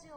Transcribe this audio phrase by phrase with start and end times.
[0.00, 0.14] ジオ。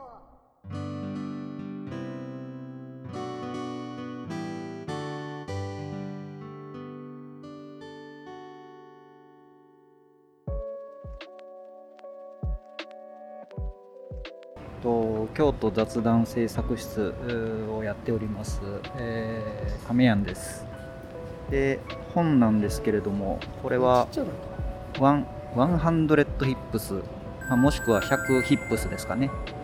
[14.82, 17.14] と京都雑談制作室
[17.70, 18.62] をやっております、
[18.98, 20.66] えー、亀庵です。
[21.50, 21.80] で
[22.14, 24.08] 本なんですけれどもこれは
[25.00, 25.26] ワン
[25.56, 26.94] 100ヒップス、
[27.48, 29.30] まあ、もしくは100ヒップスですかね。
[29.30, 29.63] で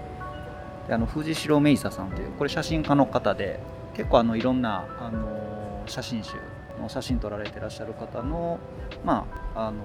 [0.91, 3.59] あの藤代メイサさんというこれ写真家の方で
[3.93, 6.35] 結構あのいろんな、あの写真集
[6.79, 8.59] の写真撮られてらっしゃる方の
[9.03, 9.25] ま
[9.55, 9.83] ああの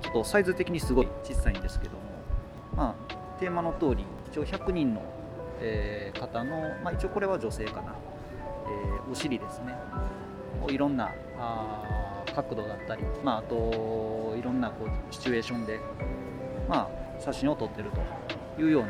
[0.00, 1.98] ちょっとサイズ的にすごい小さいんですけども
[2.76, 5.02] まあテーマの通り一応100人の、
[5.60, 7.94] えー方の、まあ、一応これは女性かな、
[8.66, 9.74] えーお尻ですね。
[10.62, 15.80] をいろんなあ角度だったり、まあ、あといろんなこうシチュエーションで、
[16.68, 16.88] ま
[17.18, 17.90] あ、写真を撮ってる
[18.56, 18.88] というような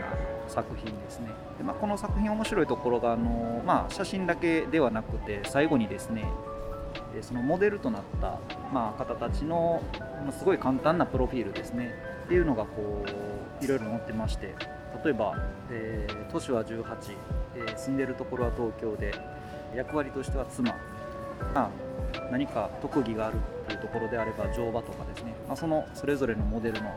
[0.49, 1.29] 作品ですね。
[1.59, 6.25] で、まあ、この作品面白いところがあの、まあ、写真だけではなくて最後にですね
[7.21, 8.39] そのモデルとなった、
[8.73, 11.93] まあ、方たちの、まあ、すごい簡単なプロフィールですね。
[12.25, 13.05] っていうのがこ
[13.61, 14.55] ういろいろ載ってまして
[15.03, 15.35] 例えば、
[15.71, 16.85] えー都市は18、
[17.57, 19.15] えー住んでるところは東京で
[19.75, 20.75] 役割としては妻、
[21.55, 21.71] まあ、
[22.31, 26.89] 何か特技があるというところであれば乗馬とかですね、まあ、そのそれぞれのモデルの、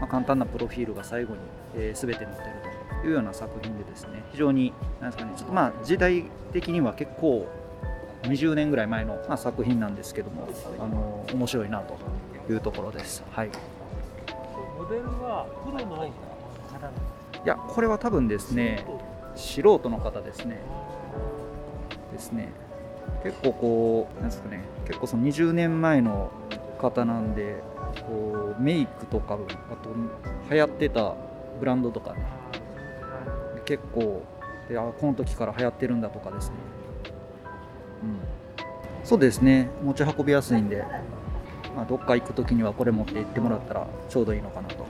[0.00, 1.40] まあ、簡単なプロフィールが最後に、
[1.76, 2.75] えー全て載ってると。
[3.08, 7.46] いうような作品でですね非常になんですかねちょっとまあ時代的には結構
[8.22, 10.48] 20年ぐらい前の、まあ、作品なんですけども
[10.78, 11.96] あの面白いなと
[12.52, 13.22] いうところです。
[13.30, 13.50] はい。
[14.76, 16.10] モデルはプロの方い
[17.44, 18.84] やこれは多分ですね
[19.34, 20.58] 素人の方ですね。
[22.12, 22.48] ですね。
[23.22, 26.30] 結構こうなんですかね結構その20年前の
[26.78, 27.62] 方なんで
[28.06, 29.90] こうメイクとかあと
[30.50, 31.14] 流行ってた
[31.58, 32.24] ブランドとかね
[33.66, 34.22] 結構
[34.68, 36.54] であこの時から流行ってるんだとかですね。
[38.02, 39.06] うん。
[39.06, 39.68] そうですね。
[39.84, 40.84] 持ち運びやすいんで、
[41.76, 44.86] まあ、どっか行く時にはこれ持って行ってもらったらちょうどいいのかなと。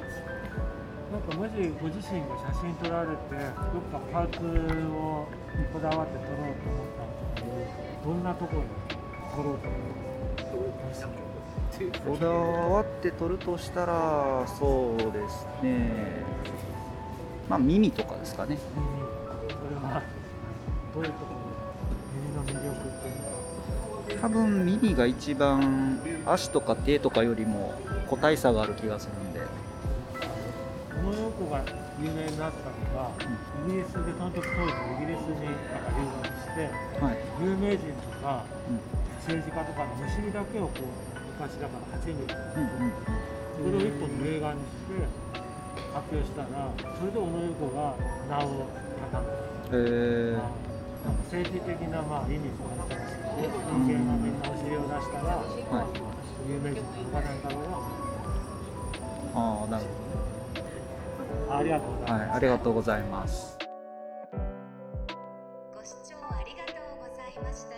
[1.13, 1.51] なんかもし
[1.81, 4.45] ご自身が写真撮られてどっかパーツ
[4.93, 5.27] を
[5.73, 7.55] こだわって撮ろうと思ったら
[8.05, 8.69] どんなところに
[9.35, 9.97] 撮ろうと思う
[12.07, 16.25] こだわって撮るとしたらそうですね
[17.49, 18.59] まあ耳とかですかね。
[18.59, 20.03] それは
[20.95, 21.37] どういうところ
[22.15, 27.75] 耳の魅力っていうのは多分耳が一番足とか手とかよりも
[28.09, 29.41] 個体差がある気がするんで。
[30.97, 31.63] この横が
[32.03, 33.11] 有名になったのが、
[33.69, 36.59] イギリスでその時当時イギリスになんか留学して
[37.05, 38.81] はい、有名人とかうん。
[39.23, 40.87] 政治家とかのむしりだけをこう
[41.39, 42.93] 昔だから8人うんうん。
[43.57, 45.07] それを一本の映画にして
[45.97, 46.49] 発表したら
[47.01, 47.97] それで小野子が
[48.29, 48.69] 名を
[49.01, 49.27] 高め、
[49.73, 50.53] えー、まあ、
[51.09, 54.13] なんか政治的なまあ意味もあったりしてみんな
[54.45, 55.41] お尻を出したら、は
[55.85, 57.21] い、有名人な
[59.35, 59.91] ああなるほ
[61.47, 63.59] どありがとうございます、はい、ありがとうございます
[65.75, 67.76] ご視聴ありがとうございました。